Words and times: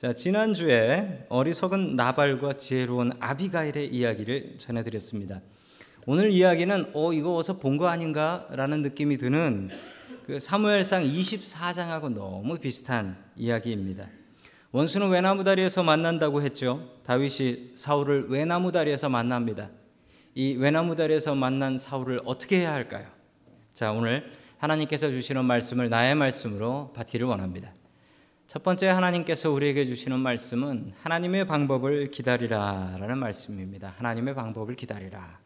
자, 0.00 0.14
지난주에 0.14 1.26
어리석은 1.28 1.94
나발과 1.94 2.54
지혜로운 2.54 3.12
아비가일의 3.20 3.88
이야기를 3.88 4.54
전해드렸습니다. 4.56 5.42
오늘 6.06 6.30
이야기는 6.30 6.92
어 6.94 7.12
이거 7.12 7.36
어서 7.36 7.58
본 7.58 7.76
거 7.76 7.86
아닌가라는 7.86 8.80
느낌이 8.80 9.18
드는 9.18 9.68
그 10.24 10.40
사무엘상 10.40 11.02
24장하고 11.04 12.14
너무 12.14 12.56
비슷한 12.56 13.22
이야기입니다. 13.36 14.08
원수는 14.72 15.10
외나무 15.10 15.44
다리에서 15.44 15.82
만난다고 15.82 16.40
했죠. 16.40 16.88
다윗이 17.04 17.72
사울을 17.74 18.30
외나무 18.30 18.72
다리에서 18.72 19.10
만납니다. 19.10 19.68
이 20.34 20.54
외나무 20.54 20.96
다리에서 20.96 21.34
만난 21.34 21.76
사울을 21.76 22.22
어떻게 22.24 22.60
해야 22.60 22.72
할까요? 22.72 23.06
자, 23.74 23.92
오늘 23.92 24.32
하나님께서 24.56 25.10
주시는 25.10 25.44
말씀을 25.44 25.90
나의 25.90 26.14
말씀으로 26.14 26.90
받기를 26.94 27.26
원합니다. 27.26 27.74
첫 28.50 28.64
번째 28.64 28.88
하나님께서 28.88 29.48
우리에게 29.52 29.86
주시는 29.86 30.18
말씀은 30.18 30.92
하나님의 31.02 31.46
방법을 31.46 32.10
기다리라라는 32.10 33.16
말씀입니다. 33.16 33.94
하나님의 33.96 34.34
방법을 34.34 34.74
기다리라. 34.74 35.38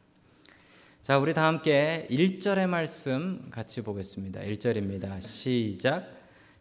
자, 1.03 1.19
우리 1.19 1.35
다 1.35 1.47
함께 1.47 2.09
1절의 2.11 2.67
말씀 2.67 3.51
같이 3.51 3.83
보겠습니다. 3.83 4.41
1절입니다. 4.41 5.21
시작. 5.21 6.09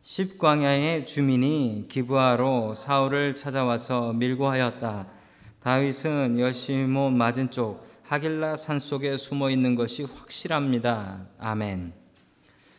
십광야의 0.02 1.06
주민이 1.06 1.86
기부하로 1.88 2.76
사울을 2.76 3.36
찾아와서 3.36 4.12
밀고 4.12 4.46
하였다. 4.50 5.08
다윗은 5.62 6.42
여시몬 6.42 7.18
맞은 7.18 7.52
쪽 7.52 7.88
하길라 8.04 8.58
산 8.58 8.80
속에 8.80 9.16
숨어 9.16 9.50
있는 9.50 9.76
것이 9.76 10.04
확실합니다. 10.04 11.26
아멘. 11.40 11.94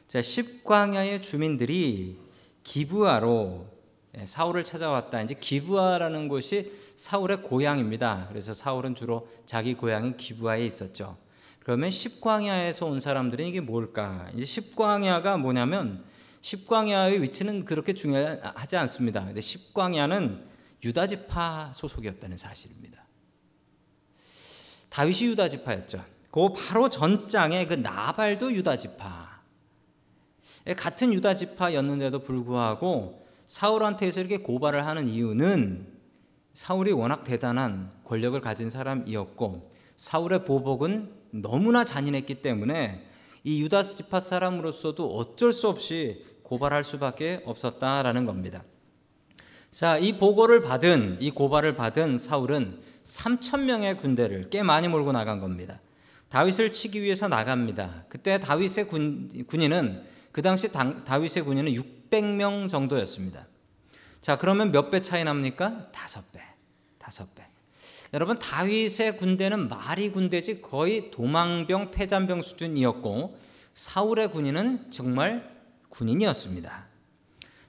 자, 0.06 0.20
십광야의 0.20 1.22
주민들이 1.22 2.23
기부하로 2.64 3.74
예, 4.16 4.26
사울을 4.26 4.64
찾아왔다. 4.64 5.22
이제 5.22 5.34
기부하라는 5.34 6.28
곳이 6.28 6.72
사울의 6.96 7.42
고향입니다. 7.42 8.26
그래서 8.28 8.54
사울은 8.54 8.94
주로 8.94 9.28
자기 9.46 9.74
고향인 9.74 10.16
기부하에 10.16 10.64
있었죠. 10.66 11.16
그러면 11.60 11.90
십광야에서 11.90 12.86
온 12.86 13.00
사람들은 13.00 13.46
이게 13.46 13.60
뭘까? 13.60 14.28
이제 14.34 14.44
십광야가 14.44 15.38
뭐냐면 15.38 16.04
십광야의 16.42 17.22
위치는 17.22 17.64
그렇게 17.64 17.94
중요하지 17.94 18.76
않습니다. 18.76 19.24
근데 19.24 19.40
십광야는 19.40 20.44
유다 20.84 21.06
지파 21.06 21.72
소속이었다는 21.74 22.36
사실입니다. 22.36 23.04
다윗이 24.90 25.30
유다 25.30 25.48
지파였죠. 25.48 26.04
그 26.30 26.48
바로 26.52 26.88
전장에 26.88 27.66
그 27.66 27.74
나발도 27.74 28.52
유다 28.52 28.76
지파. 28.76 29.23
예, 30.66 30.74
같은 30.74 31.12
유다 31.12 31.36
지파였는데도 31.36 32.20
불구하고 32.20 33.22
사울한테서 33.46 34.20
이렇게 34.20 34.38
고발을 34.38 34.86
하는 34.86 35.08
이유는 35.08 35.86
사울이 36.54 36.92
워낙 36.92 37.24
대단한 37.24 37.90
권력을 38.04 38.40
가진 38.40 38.70
사람이었고 38.70 39.62
사울의 39.96 40.44
보복은 40.44 41.10
너무나 41.32 41.84
잔인했기 41.84 42.36
때문에 42.36 43.06
이 43.42 43.60
유다 43.62 43.82
지파 43.82 44.20
사람으로서도 44.20 45.06
어쩔 45.16 45.52
수 45.52 45.68
없이 45.68 46.24
고발할 46.42 46.84
수밖에 46.84 47.42
없었다라는 47.44 48.24
겁니다. 48.24 48.64
자, 49.70 49.98
이 49.98 50.16
보고를 50.18 50.62
받은 50.62 51.18
이 51.20 51.30
고발을 51.30 51.74
받은 51.74 52.18
사울은 52.18 52.78
3천 53.02 53.64
명의 53.64 53.96
군대를 53.96 54.48
꽤 54.48 54.62
많이 54.62 54.88
몰고 54.88 55.12
나간 55.12 55.40
겁니다. 55.40 55.80
다윗을 56.28 56.72
치기 56.72 57.02
위해서 57.02 57.28
나갑니다. 57.28 58.04
그때 58.08 58.38
다윗의 58.38 58.88
군, 58.88 59.44
군인은 59.46 60.13
그 60.34 60.42
당시 60.42 60.72
다 60.72 61.14
윗의 61.14 61.44
군인은 61.44 61.72
600명 61.72 62.68
정도였습니다. 62.68 63.46
자, 64.20 64.36
그러면 64.36 64.72
몇 64.72 64.90
배 64.90 65.00
차이 65.00 65.22
납니까? 65.22 65.92
다섯 65.92 66.32
배. 66.32 66.40
다섯 66.98 67.32
배. 67.36 67.46
여러분, 68.12 68.36
다윗의 68.36 69.16
군대는 69.16 69.68
말이 69.68 70.10
군대지 70.10 70.60
거의 70.60 71.12
도망병, 71.12 71.92
패잔병 71.92 72.42
수준이었고, 72.42 73.38
사울의 73.74 74.32
군인은 74.32 74.90
정말 74.90 75.48
군인이었습니다. 75.90 76.84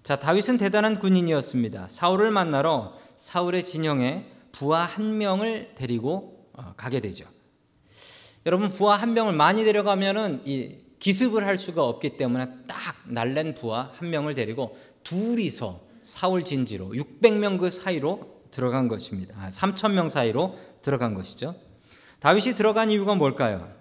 자, 0.01 0.15
다윗은 0.15 0.57
대단한 0.57 0.99
군인이었습니다. 0.99 1.87
사울을 1.87 2.31
만나러 2.31 2.97
사울의 3.15 3.63
진영에 3.63 4.25
부하 4.51 4.85
한 4.85 5.19
명을 5.19 5.75
데리고 5.75 6.49
어, 6.53 6.73
가게 6.77 6.99
되죠. 6.99 7.25
여러분, 8.47 8.69
부하 8.69 8.95
한 8.95 9.13
명을 9.13 9.33
많이 9.33 9.63
데려가면은 9.63 10.41
이 10.45 10.84
기습을 10.99 11.45
할 11.45 11.57
수가 11.57 11.83
없기 11.83 12.17
때문에 12.17 12.47
딱 12.67 12.95
날랜 13.05 13.55
부하 13.55 13.91
한 13.93 14.09
명을 14.09 14.35
데리고 14.35 14.77
둘이서 15.03 15.81
사울 16.01 16.43
진지로 16.43 16.89
600명 16.89 17.59
그 17.59 17.69
사이로 17.69 18.35
들어간 18.51 18.87
것입니다. 18.87 19.35
아, 19.37 19.49
3천 19.49 19.93
명 19.93 20.09
사이로 20.09 20.57
들어간 20.81 21.13
것이죠. 21.13 21.55
다윗이 22.19 22.55
들어간 22.55 22.89
이유가 22.89 23.15
뭘까요? 23.15 23.71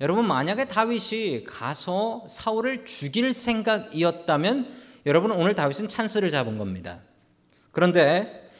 여러분 0.00 0.26
만약에 0.26 0.66
다윗이 0.66 1.44
가서 1.44 2.24
사울을 2.28 2.84
죽일 2.84 3.32
생각이었다면 3.32 4.74
여러분 5.06 5.30
오늘 5.32 5.54
다윗은 5.54 5.88
찬스를 5.88 6.30
잡은 6.30 6.58
겁니다. 6.58 7.00
그런데 7.72 8.50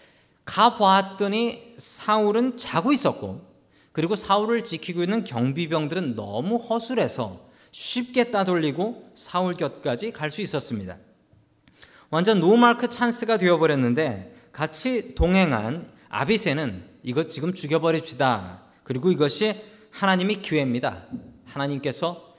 가 0.45 0.77
보았더니 0.77 1.75
사울은 1.77 2.57
자고 2.57 2.93
있었고 2.93 3.55
그리고 3.93 4.17
사울을 4.17 4.65
지키고 4.65 5.03
있는 5.03 5.25
경비병들은 5.25 6.17
너무 6.17 6.57
허술해서 6.57 7.49
쉽게 7.75 8.31
따돌리고 8.31 9.11
사울 9.15 9.55
곁까지 9.55 10.13
갈 10.13 10.31
수 10.31 10.41
있었습니다. 10.43 10.97
완전 12.09 12.39
노마크 12.39 12.89
찬스가 12.89 13.37
되어버렸는데 13.37 14.33
같이 14.53 15.17
동행한 15.17 15.91
아비새는 16.09 16.85
이것 17.03 17.29
지금 17.29 17.53
죽여버립시다. 17.53 18.63
그리고 18.85 19.11
이것이 19.11 19.61
하나님이 19.91 20.41
기회입니다. 20.41 21.07
하나님께서 21.47 22.37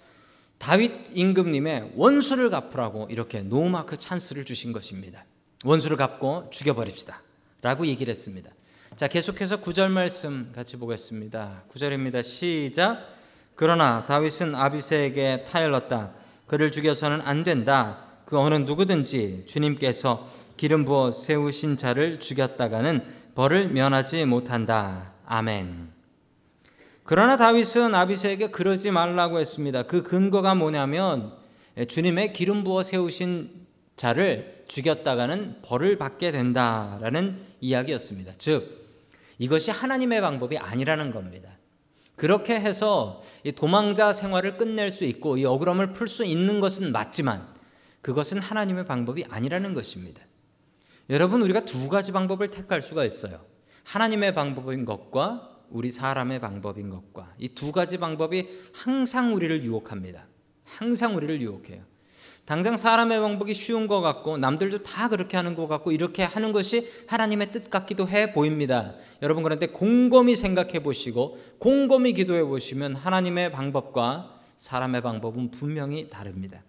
다윗 0.57 0.91
임금님의 1.13 1.91
원수를 1.95 2.50
갚으라고 2.50 3.07
이렇게 3.09 3.41
노마크 3.41 3.97
찬스를 3.97 4.45
주신 4.45 4.72
것입니다. 4.72 5.25
원수를 5.66 5.97
갚고 5.97 6.50
죽여버립시다. 6.51 7.22
라고 7.62 7.85
얘기를 7.85 8.09
했습니다. 8.09 8.51
자, 8.95 9.09
계속해서 9.09 9.59
구절 9.59 9.90
말씀 9.90 10.53
같이 10.56 10.78
보겠습니다. 10.78 11.63
구절입니다 11.68 12.22
시작. 12.22 13.15
그러나 13.56 14.06
다윗은 14.06 14.54
아비세에게 14.54 15.46
타일렀다. 15.46 16.12
그를 16.48 16.72
죽여서는 16.72 17.22
안 17.22 17.44
된다. 17.44 18.06
그 18.26 18.38
어느 18.38 18.56
누구든지 18.56 19.46
주님께서 19.48 20.28
기름 20.58 20.86
부어 20.86 21.12
세우신 21.12 21.78
자를 21.78 22.20
죽였다가는 22.20 23.04
벌을 23.36 23.70
면하지 23.70 24.26
못한다. 24.26 25.14
아멘. 25.26 25.94
그러나 27.04 27.38
다윗은 27.38 27.94
아비세에게 27.94 28.48
그러지 28.50 28.92
말라고 28.92 29.40
했습니다. 29.40 29.84
그 29.84 30.02
근거가 30.02 30.56
뭐냐면 30.56 31.34
주님의 31.88 32.34
기름 32.34 32.64
부어 32.64 32.84
세우신 32.84 33.66
자를 33.96 34.64
죽였다가는 34.68 35.62
벌을 35.62 35.98
받게 35.98 36.32
된다라는 36.32 37.42
이야기였습니다. 37.62 38.34
즉 38.38 38.86
이것이 39.38 39.72
하나님의 39.72 40.22
방법이 40.22 40.58
아니라는 40.58 41.12
겁니다. 41.12 41.50
그렇게 42.16 42.59
해서 42.59 43.22
도망자 43.56 44.14
생활을 44.14 44.58
끝낼 44.58 44.92
수 44.92 45.03
있고 45.06 45.38
이 45.38 45.46
억울함을 45.46 45.94
풀 45.94 46.08
수 46.08 46.26
있는 46.26 46.59
것은 46.59 46.92
맞지만 46.92 47.46
그것은 48.02 48.40
하나님의 48.40 48.86
방법이 48.86 49.26
아니라는 49.30 49.74
것입니다. 49.74 50.22
여러분 51.09 51.42
우리가 51.42 51.66
두 51.66 51.90
가지 51.90 52.12
방법을 52.12 52.52
택할 52.52 52.81
수가 52.81 53.04
있어요. 53.06 53.44
하나님의 53.84 54.34
방법인 54.34 54.86
것과 54.86 55.52
우리 55.70 55.92
사람의 55.92 56.40
방법인 56.40 56.90
것과 56.90 57.34
이 57.40 57.50
두 57.50 57.72
가지 57.72 57.98
방법이 57.98 58.48
항상 58.74 59.34
우리를 59.34 59.64
유혹합니다. 59.64 60.28
항상 60.64 61.16
우리를 61.16 61.42
유혹해요. 61.42 61.84
당장 62.45 62.78
사람의 62.78 63.19
방법이 63.19 63.56
쉬운 63.56 63.88
것 63.88 64.01
같고 64.01 64.38
남들도 64.38 64.83
다 64.83 65.09
그렇게 65.09 65.35
하는 65.35 65.56
것 65.56 65.67
같고 65.67 65.91
이렇게 65.91 66.23
하는 66.23 66.51
것이 66.51 66.88
하나님의 67.07 67.51
뜻 67.51 67.69
같기도 67.72 68.07
해 68.07 68.33
보입니다. 68.33 68.94
여러분 69.24 69.42
그런데 69.42 69.65
곰곰이 69.65 70.36
생각해 70.36 70.83
보시고 70.83 71.39
곰곰이 71.57 72.13
기도해 72.13 72.44
보시면 72.44 72.95
하나님의 72.95 73.51
방법과 73.51 74.39
사람의 74.57 75.01
방법은 75.01 75.50
분명히 75.50 76.09
다릅니다. 76.09 76.63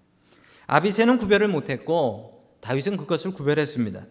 아비세는 0.67 1.19
구별을 1.19 1.49
못했고 1.49 2.57
다윗은 2.61 2.97
그것을 2.97 3.33
구별했습니다. 3.33 4.07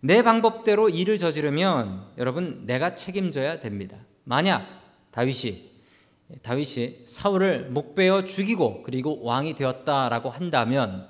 내 0.00 0.22
방법대로 0.22 0.88
일을 0.88 1.18
저지르면 1.18 2.06
여러분 2.16 2.62
내가 2.64 2.94
책임져야 2.94 3.60
됩니다. 3.60 3.98
만약 4.24 4.66
다윗이 5.10 5.70
다윗이 6.42 7.06
사울을 7.06 7.70
목베어 7.70 8.24
죽이고 8.24 8.82
그리고 8.82 9.22
왕이 9.22 9.54
되었다라고 9.54 10.30
한다면 10.30 11.08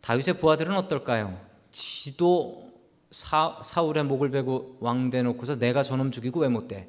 다윗의 0.00 0.34
부하들은 0.38 0.76
어떨까요? 0.76 1.38
지도 1.70 2.72
사, 3.10 3.58
사울의 3.62 4.04
목을 4.04 4.30
베고 4.30 4.78
왕 4.80 5.10
돼놓고서 5.10 5.56
내가 5.56 5.82
저놈 5.82 6.10
죽이고 6.10 6.40
왜 6.40 6.48
못 6.48 6.66
돼? 6.68 6.88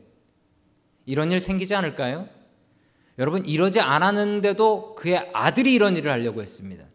이런 1.05 1.31
일 1.31 1.39
생기지 1.39 1.75
않을까요? 1.75 2.27
여러분 3.19 3.45
이러지 3.45 3.79
않았는데도 3.79 4.95
그의 4.95 5.29
아들이 5.33 5.73
이런 5.73 5.95
일을 5.95 6.11
하려고 6.11 6.41
했습니다. 6.41 6.85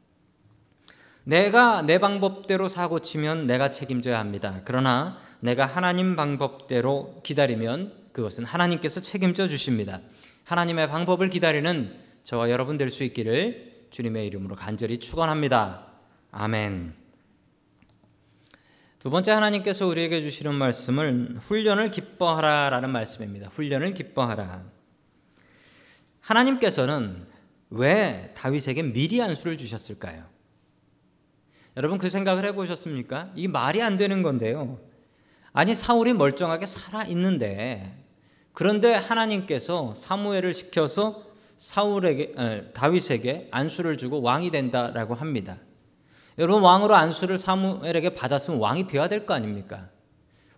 내가 1.22 1.82
내 1.82 1.98
방법대로 1.98 2.68
사고 2.68 3.00
치면 3.00 3.46
내가 3.46 3.70
책임져야 3.70 4.18
합니다. 4.18 4.62
그러나 4.64 5.18
내가 5.40 5.66
하나님 5.66 6.16
방법대로 6.16 7.20
기다리면 7.22 7.92
그것은 8.18 8.44
하나님께서 8.44 9.00
책임져 9.00 9.46
주십니다. 9.46 10.00
하나님의 10.42 10.88
방법을 10.88 11.28
기다리는 11.28 11.96
저와 12.24 12.50
여러분 12.50 12.76
될 12.76 12.90
수 12.90 13.04
있기를 13.04 13.86
주님의 13.90 14.26
이름으로 14.26 14.56
간절히 14.56 14.98
축원합니다. 14.98 15.86
아멘. 16.32 16.94
두 18.98 19.10
번째 19.10 19.30
하나님께서 19.30 19.86
우리에게 19.86 20.20
주시는 20.20 20.52
말씀은 20.52 21.36
훈련을 21.36 21.92
기뻐하라라는 21.92 22.90
말씀입니다. 22.90 23.50
훈련을 23.52 23.94
기뻐하라. 23.94 24.64
하나님께서는 26.20 27.24
왜 27.70 28.34
다윗에게 28.36 28.82
미리 28.82 29.22
안수를 29.22 29.56
주셨을까요? 29.56 30.24
여러분 31.76 31.98
그 31.98 32.08
생각을 32.08 32.44
해 32.46 32.52
보셨습니까? 32.52 33.30
이 33.36 33.46
말이 33.46 33.80
안 33.80 33.96
되는 33.96 34.24
건데요. 34.24 34.80
아니 35.52 35.76
사울이 35.76 36.14
멀쩡하게 36.14 36.66
살아 36.66 37.04
있는데 37.04 38.07
그런데 38.58 38.92
하나님께서 38.92 39.94
사무엘을 39.94 40.52
시켜서 40.52 41.22
사울에게 41.56 42.34
에, 42.36 42.62
다윗에게 42.72 43.46
안수를 43.52 43.96
주고 43.96 44.20
왕이 44.20 44.50
된다라고 44.50 45.14
합니다. 45.14 45.58
여러분 46.38 46.64
왕으로 46.64 46.96
안수를 46.96 47.38
사무엘에게 47.38 48.16
받았으면 48.16 48.58
왕이 48.58 48.88
되어야 48.88 49.06
될 49.06 49.26
거 49.26 49.34
아닙니까? 49.34 49.90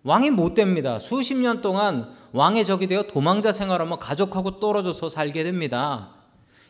왕이 0.01 0.31
못 0.31 0.55
됩니다. 0.55 0.97
수십 0.97 1.35
년 1.35 1.61
동안 1.61 2.11
왕의 2.31 2.65
적이 2.65 2.87
되어 2.87 3.03
도망자 3.03 3.51
생활하며 3.51 3.99
가족하고 3.99 4.59
떨어져서 4.59 5.09
살게 5.09 5.43
됩니다. 5.43 6.09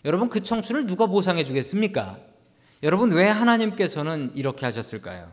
여러분 0.04 0.28
그 0.28 0.44
청춘을 0.44 0.86
누가 0.86 1.06
보상해 1.06 1.46
주겠습니까? 1.46 2.18
여러분 2.84 3.10
왜 3.14 3.30
하나님께서는 3.30 4.34
이렇게 4.36 4.66
하셨을까요? 4.66 5.32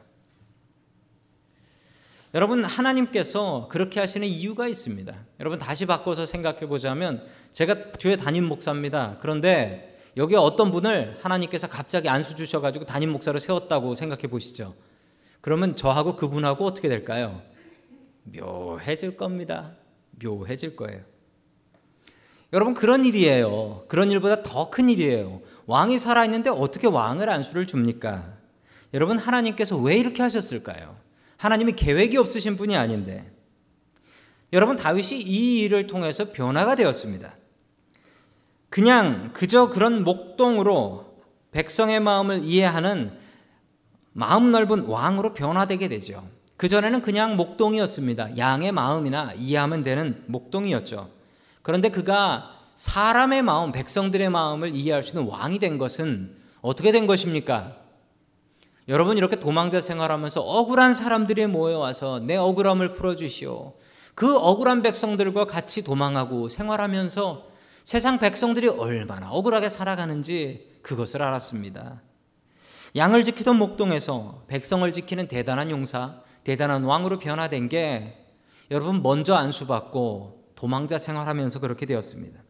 여러분 2.34 2.64
하나님께서 2.64 3.68
그렇게 3.70 4.00
하시는 4.00 4.26
이유가 4.26 4.68
있습니다. 4.68 5.14
여러분 5.40 5.58
다시 5.58 5.86
바꿔서 5.86 6.26
생각해 6.26 6.66
보자면 6.66 7.24
제가 7.52 7.92
교회 7.98 8.16
담임 8.16 8.44
목사입니다. 8.44 9.16
그런데 9.20 9.98
여기 10.16 10.34
어떤 10.34 10.70
분을 10.70 11.18
하나님께서 11.22 11.68
갑자기 11.68 12.08
안수 12.08 12.36
주셔 12.36 12.60
가지고 12.60 12.84
담임 12.84 13.10
목사로 13.12 13.38
세웠다고 13.38 13.94
생각해 13.94 14.22
보시죠. 14.22 14.74
그러면 15.40 15.74
저하고 15.76 16.16
그분하고 16.16 16.66
어떻게 16.66 16.88
될까요? 16.88 17.40
묘해질 18.24 19.16
겁니다. 19.16 19.72
묘해질 20.22 20.76
거예요. 20.76 21.00
여러분 22.52 22.74
그런 22.74 23.04
일이에요. 23.04 23.84
그런 23.88 24.10
일보다 24.10 24.42
더 24.42 24.70
큰 24.70 24.90
일이에요. 24.90 25.40
왕이 25.66 25.98
살아 25.98 26.24
있는데 26.24 26.50
어떻게 26.50 26.86
왕을 26.86 27.30
안수를 27.30 27.66
줍니까? 27.66 28.34
여러분 28.92 29.16
하나님께서 29.18 29.76
왜 29.78 29.96
이렇게 29.96 30.22
하셨을까요? 30.22 30.96
하나님이 31.38 31.72
계획이 31.72 32.16
없으신 32.18 32.56
분이 32.56 32.76
아닌데. 32.76 33.32
여러분 34.52 34.76
다윗이 34.76 35.20
이 35.20 35.62
일을 35.62 35.86
통해서 35.86 36.32
변화가 36.32 36.74
되었습니다. 36.74 37.34
그냥 38.68 39.30
그저 39.32 39.70
그런 39.70 40.04
목동으로 40.04 41.22
백성의 41.52 42.00
마음을 42.00 42.42
이해하는 42.42 43.12
마음 44.12 44.50
넓은 44.50 44.82
왕으로 44.82 45.32
변화되게 45.32 45.88
되죠. 45.88 46.28
그전에는 46.56 47.02
그냥 47.02 47.36
목동이었습니다. 47.36 48.36
양의 48.36 48.72
마음이나 48.72 49.32
이해하면 49.34 49.84
되는 49.84 50.24
목동이었죠. 50.26 51.08
그런데 51.62 51.88
그가 51.88 52.56
사람의 52.74 53.42
마음, 53.42 53.70
백성들의 53.70 54.28
마음을 54.28 54.74
이해할 54.74 55.02
수 55.02 55.10
있는 55.10 55.30
왕이 55.30 55.60
된 55.60 55.78
것은 55.78 56.36
어떻게 56.60 56.90
된 56.90 57.06
것입니까? 57.06 57.76
여러분 58.88 59.18
이렇게 59.18 59.36
도망자 59.36 59.82
생활하면서 59.82 60.40
억울한 60.40 60.94
사람들이 60.94 61.46
모여와서 61.46 62.20
내 62.20 62.36
억울함을 62.36 62.92
풀어주시오. 62.92 63.74
그 64.14 64.36
억울한 64.36 64.82
백성들과 64.82 65.44
같이 65.46 65.84
도망하고 65.84 66.48
생활하면서 66.48 67.46
세상 67.84 68.18
백성들이 68.18 68.68
얼마나 68.68 69.30
억울하게 69.30 69.68
살아가는지 69.68 70.78
그것을 70.82 71.22
알았습니다. 71.22 72.00
양을 72.96 73.24
지키던 73.24 73.56
목동에서 73.56 74.44
백성을 74.48 74.90
지키는 74.90 75.28
대단한 75.28 75.70
용사, 75.70 76.22
대단한 76.42 76.84
왕으로 76.84 77.18
변화된 77.18 77.68
게 77.68 78.24
여러분 78.70 79.02
먼저 79.02 79.34
안수받고 79.34 80.52
도망자 80.54 80.96
생활하면서 80.96 81.60
그렇게 81.60 81.84
되었습니다. 81.84 82.40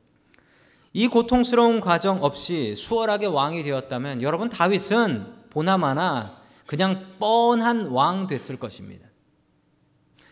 이 0.93 1.09
고통스러운 1.09 1.81
과정 1.81 2.23
없이 2.23 2.77
수월하게 2.77 3.27
왕이 3.27 3.65
되었다면 3.65 4.23
여러분 4.23 4.49
다윗은 4.49 5.38
보나마나 5.51 6.39
그냥 6.67 7.15
뻔한 7.19 7.87
왕 7.87 8.27
됐을 8.27 8.59
것입니다. 8.59 9.07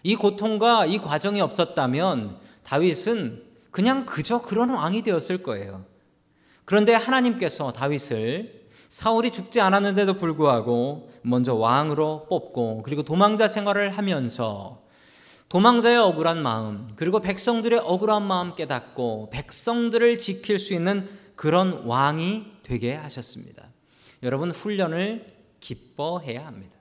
이 0.03 0.15
고통과 0.15 0.87
이 0.87 0.99
과정이 0.99 1.41
없었다면 1.41 2.39
다윗은 2.63 3.43
그냥 3.71 4.07
그저 4.07 4.41
그런 4.43 4.71
왕이 4.71 5.03
되었을 5.03 5.43
거예요. 5.43 5.85
그런데 6.65 6.95
하나님께서 6.95 7.73
다윗을 7.73 8.67
사울이 8.89 9.31
죽지 9.31 9.61
않았는데도 9.61 10.15
불구하고 10.15 11.11
먼저 11.23 11.55
왕으로 11.55 12.27
뽑고 12.29 12.83
그리고 12.83 13.03
도망자 13.03 13.49
생활을 13.49 13.91
하면서 13.91 14.83
도망자의 15.49 15.97
억울한 15.97 16.43
마음 16.43 16.93
그리고 16.97 17.21
백성들의 17.21 17.81
억울한 17.81 18.27
마음 18.27 18.55
깨닫고 18.55 19.31
백성들을 19.31 20.19
지킬 20.19 20.59
수 20.59 20.75
있는 20.75 21.09
그런 21.35 21.85
왕이 21.85 22.47
되게 22.63 22.95
하셨습니다. 22.95 23.66
여러분 24.27 24.51
훈련을 24.51 25.25
기뻐해야 25.61 26.45
합니다. 26.45 26.77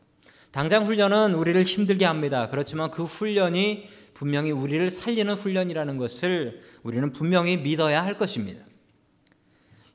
당장 0.51 0.85
훈련은 0.85 1.35
우리를 1.35 1.61
힘들게 1.61 2.03
합니다. 2.05 2.49
그렇지만 2.49 2.89
그 2.89 3.03
훈련이 3.03 3.87
분명히 4.15 4.49
우리를 4.49 4.89
살리는 4.89 5.31
훈련이라는 5.35 5.97
것을 5.99 6.63
우리는 6.81 7.11
분명히 7.13 7.57
믿어야 7.57 8.03
할 8.03 8.17
것입니다. 8.17 8.65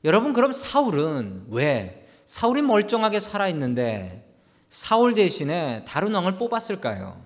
여러분 0.05 0.31
그럼 0.31 0.53
사울은 0.53 1.47
왜 1.49 2.07
사울이 2.25 2.61
멀쩡하게 2.61 3.19
살아 3.19 3.49
있는데 3.49 4.33
사울 4.69 5.13
대신에 5.13 5.83
다른 5.85 6.13
왕을 6.13 6.37
뽑았을까요? 6.37 7.21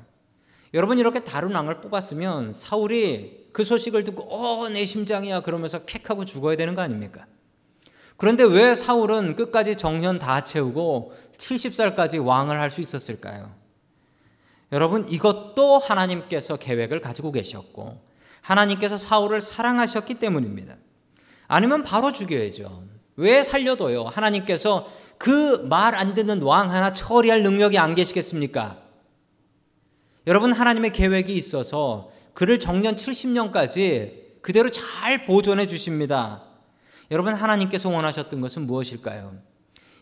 여러분 0.73 0.97
이렇게 0.97 1.23
다른 1.23 1.53
왕을 1.53 1.81
뽑았으면 1.81 2.53
사울이 2.53 3.49
그 3.53 3.63
소식을 3.63 4.03
듣고 4.05 4.23
어 4.33 4.69
내 4.69 4.85
심장이야 4.85 5.41
그러면서 5.41 5.85
킥하고 5.85 6.25
죽어야 6.25 6.57
되는 6.57 6.73
거 6.73 6.81
아닙니까? 6.81 7.27
그런데 8.17 8.43
왜 8.43 8.75
사울은 8.75 9.35
끝까지 9.35 9.75
정년 9.75 10.19
다 10.19 10.43
채우고 10.43 11.13
70살까지 11.37 12.25
왕을 12.25 12.59
할 12.59 12.71
수 12.71 12.81
있었을까요? 12.81 13.51
여러분 14.71 15.07
이것도 15.09 15.77
하나님께서 15.79 16.57
계획을 16.57 17.01
가지고 17.01 17.31
계셨고 17.31 18.01
하나님께서 18.41 18.97
사울을 18.97 19.41
사랑하셨기 19.41 20.15
때문입니다. 20.15 20.75
아니면 21.47 21.83
바로 21.83 22.11
죽여야죠. 22.11 22.83
왜 23.17 23.43
살려둬요? 23.43 24.05
하나님께서 24.05 24.87
그 25.17 25.67
말 25.69 25.95
안 25.95 26.13
듣는 26.13 26.41
왕 26.41 26.71
하나 26.71 26.91
처리할 26.91 27.43
능력이 27.43 27.77
안 27.77 27.95
계시겠습니까? 27.95 28.77
여러분 30.27 30.51
하나님의 30.51 30.91
계획이 30.91 31.33
있어서 31.35 32.09
그를 32.33 32.59
정년 32.59 32.95
70년까지 32.95 34.41
그대로 34.41 34.69
잘 34.69 35.25
보존해 35.25 35.67
주십니다. 35.67 36.43
여러분 37.11 37.33
하나님께서 37.33 37.89
원하셨던 37.89 38.41
것은 38.41 38.65
무엇일까요? 38.65 39.37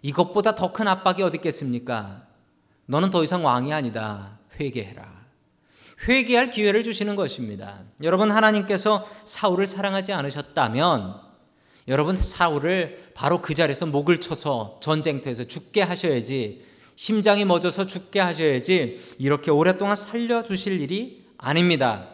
이것보다 0.01 0.55
더 0.55 0.74
큰 0.74 0.88
압박이 0.88 1.22
어디 1.24 1.38
있겠습니까? 1.38 2.24
너는 2.86 3.10
더 3.10 3.24
이상 3.24 3.45
왕이 3.45 3.74
아니다. 3.74 4.39
회개해라. 4.60 5.24
회개할 6.07 6.50
기회를 6.50 6.83
주시는 6.83 7.15
것입니다. 7.15 7.81
여러분 8.01 8.31
하나님께서 8.31 9.07
사울을 9.24 9.65
사랑하지 9.65 10.12
않으셨다면 10.12 11.22
여러분 11.88 12.15
사울을 12.15 13.12
바로 13.13 13.41
그 13.41 13.53
자리에서 13.53 13.86
목을 13.86 14.19
쳐서 14.19 14.79
전쟁터에서 14.81 15.45
죽게 15.45 15.81
하셔야지 15.81 16.65
심장이 16.95 17.45
멎어서 17.45 17.86
죽게 17.86 18.19
하셔야지 18.19 19.01
이렇게 19.17 19.51
오랫동안 19.51 19.95
살려 19.95 20.43
주실 20.43 20.79
일이 20.81 21.25
아닙니다. 21.38 22.07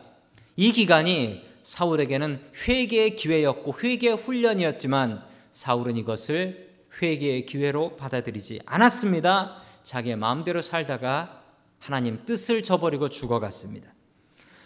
이 0.55 0.71
기간이 0.71 1.48
사울에게는 1.63 2.41
회개의 2.67 3.15
기회였고 3.15 3.75
회개의 3.81 4.15
훈련이었지만 4.17 5.23
사울은 5.51 5.97
이것을 5.97 6.69
회개의 7.01 7.45
기회로 7.45 7.95
받아들이지 7.97 8.61
않았습니다. 8.65 9.61
자기의 9.83 10.15
마음대로 10.15 10.61
살다가 10.61 11.43
하나님 11.79 12.25
뜻을 12.25 12.61
저버리고 12.63 13.09
죽어갔습니다. 13.09 13.93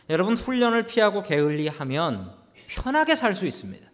여러분 0.10 0.36
훈련을 0.36 0.86
피하고 0.88 1.24
게을리하면 1.24 2.36
편하게 2.68 3.16
살 3.16 3.34
수 3.34 3.46
있습니다. 3.46 3.92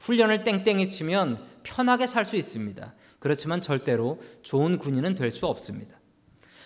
훈련을 0.00 0.44
땡땡이 0.44 0.88
치면 0.88 1.46
편하게 1.62 2.06
살 2.06 2.26
수 2.26 2.36
있습니다. 2.36 2.94
그렇지만 3.20 3.60
절대로 3.60 4.20
좋은 4.42 4.78
군인은 4.78 5.14
될 5.14 5.30
수 5.30 5.46
없습니다. 5.46 5.98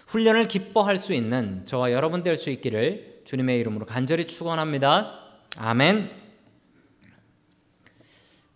훈련을 0.07 0.49
기뻐할 0.49 0.97
수 0.97 1.13
있는 1.13 1.67
저와 1.67 1.93
여러분 1.93 2.23
될 2.23 2.37
수 2.37 2.51
있기를 2.51 3.16
주님의 3.27 3.59
이름으로 3.59 3.87
간절히 3.87 4.25
축원합니다. 4.25 5.19
아멘. 5.59 6.17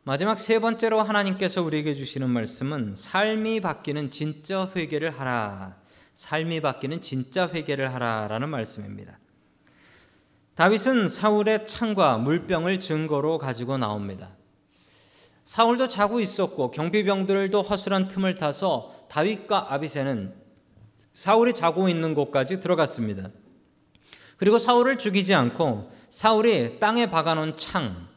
마지막 0.05 0.39
세 0.39 0.61
번째로 0.61 1.03
하나님께서 1.03 1.61
우리에게 1.61 1.95
주시는 1.95 2.31
말씀은 2.31 2.95
삶이 2.95 3.61
바뀌는 3.63 4.13
진짜 4.13 4.71
회개를 4.75 5.11
하라. 5.11 5.77
삶이 6.15 6.61
바뀌는 6.61 7.01
진짜 7.03 7.49
회개를 7.49 7.93
하라라는 7.95 8.49
말씀입니다. 8.49 9.19
다윗은 10.55 11.09
사울의 11.09 11.67
창과 11.67 12.19
물병을 12.19 12.79
증거로 12.79 13.39
가지고 13.39 13.77
나옵니다. 13.77 14.37
사울도 15.43 15.89
자고 15.89 16.21
있었고 16.21 16.71
경비병들도 16.71 17.61
허술한 17.61 18.07
틈을 18.07 18.37
타서 18.37 19.07
다윗과 19.11 19.75
아비세는 19.75 20.33
사울이 21.13 21.55
자고 21.55 21.89
있는 21.89 22.15
곳까지 22.15 22.61
들어갔습니다. 22.61 23.31
그리고 24.41 24.59
사울을 24.59 24.99
죽이지 24.99 25.35
않고 25.35 25.93
사울이 26.09 26.81
땅에 26.81 27.11
박아놓은 27.11 27.59
창. 27.59 28.09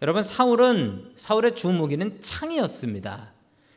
여러분 0.00 0.22
사울은 0.22 1.12
사울의 1.14 1.54
주 1.54 1.68
무기는 1.68 2.18
창이었습니다. 2.22 3.32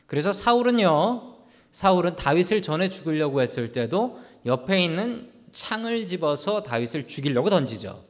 그래서 0.08 0.32
사울은요. 0.32 1.36
사울은 1.72 2.16
다윗을 2.16 2.62
전에 2.62 2.88
죽이려고 2.88 3.42
했을 3.42 3.74
때도 3.74 4.22
옆에 4.46 4.86
있는 4.86 5.30
창을 5.52 6.06
집어서 6.06 6.64
다윗을 6.64 7.08
죽이려고 7.08 7.50
던지죠. 7.50 8.06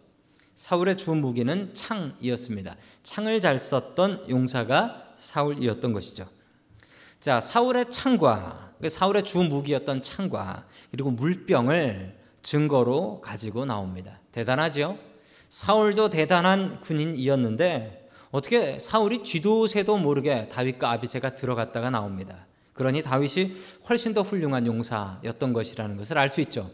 사울의 0.53 0.95
주 0.97 1.15
무기는 1.15 1.73
창이었습니다. 1.73 2.75
창을 3.01 3.41
잘 3.41 3.57
썼던 3.57 4.29
용사가 4.29 5.13
사울이었던 5.15 5.91
것이죠. 5.91 6.27
자, 7.19 7.41
사울의 7.41 7.89
창과 7.89 8.73
그 8.79 8.89
사울의 8.89 9.23
주 9.23 9.39
무기였던 9.39 10.03
창과 10.03 10.67
그리고 10.91 11.09
물병을 11.09 12.24
증거로 12.45 13.21
가지고 13.21 13.65
나옵니다. 13.65 14.19
대단하죠? 14.31 14.99
사울도 15.49 16.11
대단한 16.11 16.79
군인이었는데 16.79 18.09
어떻게 18.29 18.77
사울이 18.79 19.23
쥐도 19.23 19.67
새도 19.67 19.97
모르게 19.97 20.47
다윗과 20.49 20.91
아비세가 20.91 21.35
들어갔다가 21.35 21.89
나옵니다. 21.89 22.45
그러니 22.73 23.01
다윗이 23.01 23.55
훨씬 23.89 24.13
더 24.13 24.21
훌륭한 24.21 24.67
용사였던 24.67 25.53
것이라는 25.53 25.97
것을 25.97 26.17
알 26.17 26.29
수 26.29 26.39
있죠. 26.41 26.69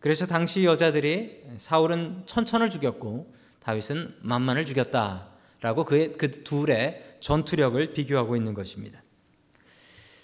그래서 0.00 0.26
당시 0.26 0.64
여자들이 0.64 1.42
사울은 1.58 2.24
천천을 2.26 2.70
죽였고 2.70 3.32
다윗은 3.60 4.16
만만을 4.20 4.66
죽였다라고 4.66 5.84
그의 5.84 6.14
그 6.14 6.42
둘의 6.42 7.18
전투력을 7.20 7.92
비교하고 7.94 8.36
있는 8.36 8.52
것입니다. 8.52 9.00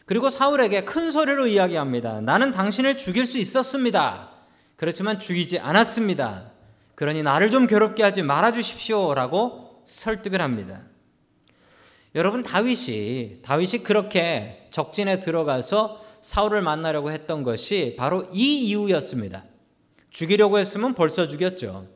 그리고 0.04 0.28
사울에게 0.30 0.84
큰 0.84 1.12
소리로 1.12 1.46
이야기합니다. 1.46 2.20
나는 2.22 2.50
당신을 2.50 2.98
죽일 2.98 3.24
수 3.24 3.38
있었습니다. 3.38 4.29
그렇지만 4.80 5.20
죽이지 5.20 5.58
않았습니다. 5.58 6.52
그러니 6.94 7.22
나를 7.22 7.50
좀 7.50 7.66
괴롭게 7.66 8.02
하지 8.02 8.22
말아 8.22 8.50
주십시오라고 8.50 9.82
설득을 9.84 10.40
합니다. 10.40 10.80
여러분 12.14 12.42
다윗이 12.42 13.42
다윗이 13.42 13.82
그렇게 13.84 14.68
적진에 14.70 15.20
들어가서 15.20 16.00
사울을 16.22 16.62
만나려고 16.62 17.12
했던 17.12 17.42
것이 17.42 17.94
바로 17.98 18.26
이 18.32 18.68
이유였습니다. 18.68 19.44
죽이려고 20.08 20.58
했으면 20.58 20.94
벌써 20.94 21.28
죽였죠. 21.28 21.86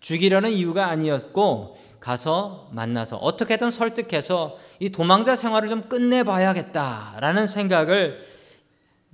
죽이려는 0.00 0.50
이유가 0.50 0.86
아니었고 0.86 1.76
가서 2.00 2.70
만나서 2.72 3.18
어떻게든 3.18 3.70
설득해서 3.70 4.56
이 4.78 4.88
도망자 4.88 5.36
생활을 5.36 5.68
좀 5.68 5.90
끝내봐야겠다라는 5.90 7.46
생각을 7.46 8.24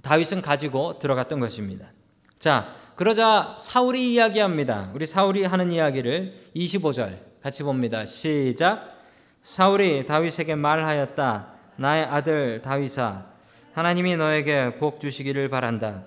다윗은 0.03 0.43
가지고 0.43 1.01
들어갔던 1.01 1.41
것입니다. 1.41 1.91
자, 2.39 2.86
그러자 2.97 3.55
사울이 3.59 4.15
이야기합니다. 4.15 4.91
우리 4.95 5.05
사울이 5.05 5.45
하는 5.45 5.71
이야기를 5.71 6.51
25절 6.57 7.19
같이 7.43 7.63
봅니다. 7.63 8.07
시작. 8.07 8.97
사울이 9.43 10.07
다윗에게 10.07 10.55
말하였다. 10.55 11.47
나의 11.77 12.05
아들 12.05 12.63
다윗아, 12.63 13.27
하나님이 13.75 14.17
너에게 14.17 14.79
복 14.79 14.99
주시기를 14.99 15.51
바란다. 15.51 16.05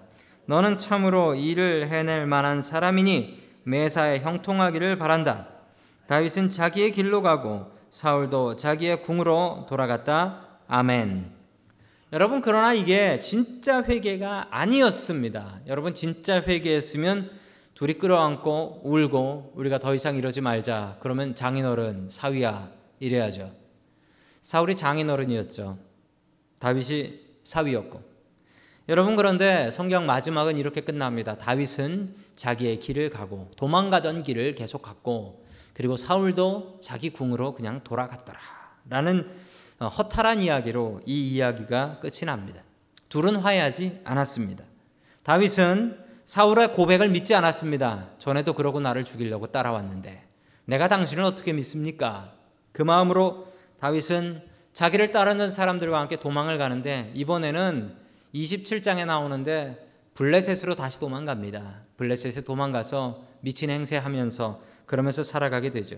너는 0.47 0.79
참으로 0.79 1.35
일을 1.35 1.87
해낼 1.87 2.25
만한 2.25 2.63
사람이니 2.63 3.39
매사에 3.65 4.19
형통하기를 4.21 4.97
바란다. 4.97 5.47
다윗은 6.07 6.49
자기의 6.49 6.91
길로 6.91 7.21
가고 7.21 7.71
사울도 7.91 8.57
자기의 8.57 9.03
궁으로 9.03 9.67
돌아갔다. 9.69 10.41
아멘. 10.67 11.38
여러분 12.11 12.41
그러나 12.41 12.73
이게 12.73 13.19
진짜 13.19 13.83
회개가 13.83 14.47
아니었습니다. 14.49 15.61
여러분 15.67 15.93
진짜 15.93 16.41
회개했으면 16.41 17.29
둘이 17.75 17.93
끌어안고 17.93 18.81
울고 18.83 19.53
우리가 19.55 19.77
더 19.77 19.93
이상 19.93 20.15
이러지 20.15 20.41
말자. 20.41 20.97
그러면 21.01 21.35
장인어른 21.35 22.09
사위야 22.09 22.71
이래야죠. 22.99 23.51
사울이 24.41 24.75
장인어른이었죠. 24.75 25.77
다윗이 26.57 27.19
사위였고 27.43 28.01
여러분 28.89 29.15
그런데 29.15 29.69
성경 29.69 30.07
마지막은 30.07 30.57
이렇게 30.57 30.81
끝납니다. 30.81 31.37
다윗은 31.37 32.15
자기의 32.35 32.79
길을 32.79 33.11
가고 33.11 33.51
도망가던 33.55 34.23
길을 34.23 34.55
계속 34.55 34.81
갔고 34.81 35.45
그리고 35.75 35.95
사울도 35.95 36.79
자기 36.81 37.11
궁으로 37.11 37.53
그냥 37.53 37.83
돌아갔더라. 37.83 38.39
라는 38.89 39.19
어, 39.19 39.58
허탈한 39.87 40.41
이야기로 40.41 41.01
이 41.05 41.35
이야기가 41.35 41.99
끝이 41.99 42.25
납니다. 42.25 42.61
둘은 43.07 43.37
화해하지 43.37 44.01
않았습니다. 44.03 44.63
다윗은 45.23 45.97
사울의 46.25 46.73
고백을 46.73 47.09
믿지 47.09 47.33
않았습니다. 47.33 48.09
전에도 48.17 48.53
그러고 48.53 48.79
나를 48.79 49.03
죽이려고 49.03 49.47
따라왔는데 49.47 50.23
내가 50.65 50.87
당신을 50.87 51.23
어떻게 51.23 51.53
믿습니까? 51.53 52.33
그 52.71 52.83
마음으로 52.83 53.47
다윗은 53.79 54.43
자기를 54.73 55.11
따르는 55.11 55.49
사람들과 55.49 55.99
함께 55.99 56.17
도망을 56.17 56.57
가는데 56.57 57.11
이번에는 57.15 57.95
27장에 58.35 59.05
나오는데 59.05 59.87
블레셋으로 60.13 60.75
다시 60.75 60.99
도망갑니다. 60.99 61.81
블레셋에 61.97 62.41
도망가서 62.41 63.23
미친 63.41 63.69
행세하면서 63.69 64.61
그러면서 64.85 65.23
살아가게 65.23 65.71
되죠. 65.71 65.97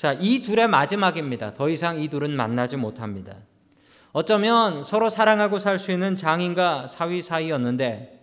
자, 0.00 0.16
이 0.18 0.40
둘의 0.40 0.66
마지막입니다. 0.66 1.52
더 1.52 1.68
이상 1.68 2.00
이 2.00 2.08
둘은 2.08 2.34
만나지 2.34 2.78
못합니다. 2.78 3.36
어쩌면 4.12 4.82
서로 4.82 5.10
사랑하고 5.10 5.58
살 5.58 5.78
수 5.78 5.92
있는 5.92 6.16
장인과 6.16 6.86
사위 6.86 7.20
사이였는데 7.20 8.18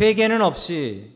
회개는 0.00 0.42
없이 0.42 1.12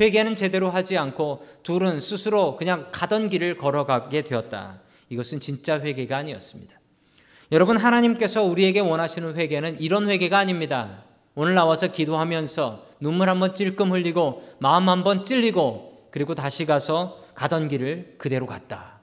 회개는 0.00 0.34
제대로 0.34 0.70
하지 0.70 0.98
않고 0.98 1.46
둘은 1.62 2.00
스스로 2.00 2.56
그냥 2.56 2.88
가던 2.90 3.28
길을 3.28 3.58
걸어가게 3.58 4.22
되었다. 4.22 4.80
이것은 5.08 5.38
진짜 5.38 5.78
회개가 5.78 6.16
아니었습니다. 6.16 6.74
여러분 7.52 7.76
하나님께서 7.76 8.42
우리에게 8.42 8.80
원하시는 8.80 9.36
회개는 9.36 9.80
이런 9.80 10.10
회개가 10.10 10.36
아닙니다. 10.36 11.04
오늘 11.36 11.54
나와서 11.54 11.92
기도하면서 11.92 12.86
눈물 12.98 13.30
한번 13.30 13.54
찔끔 13.54 13.92
흘리고 13.92 14.42
마음 14.58 14.88
한번 14.88 15.22
찔리고 15.22 16.08
그리고 16.10 16.34
다시 16.34 16.66
가서 16.66 17.24
가던 17.36 17.68
길을 17.68 18.16
그대로 18.18 18.44
갔다. 18.44 18.97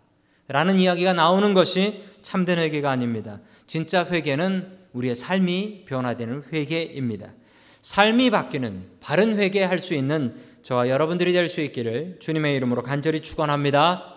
라는 0.47 0.79
이야기가 0.79 1.13
나오는 1.13 1.53
것이 1.53 2.03
참된 2.21 2.59
회개가 2.59 2.89
아닙니다. 2.91 3.39
진짜 3.67 4.05
회개는 4.05 4.77
우리의 4.93 5.15
삶이 5.15 5.85
변화되는 5.85 6.43
회개입니다. 6.53 7.33
삶이 7.81 8.29
바뀌는 8.29 8.83
바른 8.99 9.37
회개할 9.37 9.79
수 9.79 9.93
있는 9.93 10.35
저와 10.63 10.89
여러분들이 10.89 11.33
될 11.33 11.47
수 11.47 11.61
있기를 11.61 12.17
주님의 12.19 12.55
이름으로 12.55 12.81
간절히 12.81 13.19
축원합니다. 13.19 14.13